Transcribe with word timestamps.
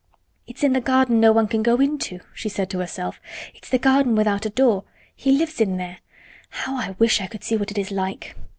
"It's 0.47 0.63
in 0.63 0.73
the 0.73 0.81
garden 0.81 1.19
no 1.19 1.31
one 1.31 1.47
can 1.47 1.61
go 1.61 1.75
into," 1.77 2.21
she 2.33 2.49
said 2.49 2.71
to 2.71 2.79
herself. 2.79 3.21
"It's 3.53 3.69
the 3.69 3.77
garden 3.77 4.15
without 4.15 4.47
a 4.47 4.49
door. 4.49 4.83
He 5.15 5.31
lives 5.31 5.61
in 5.61 5.77
there. 5.77 5.99
How 6.49 6.75
I 6.75 6.95
wish 6.97 7.21
I 7.21 7.27
could 7.27 7.43
see 7.43 7.55
what 7.55 7.69
it 7.69 7.77
is 7.77 7.91
like!" 7.91 8.35